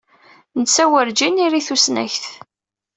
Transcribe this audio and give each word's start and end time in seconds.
Netta 0.59 0.85
werǧin 0.91 1.41
iri 1.45 1.61
tusnakt. 1.67 2.23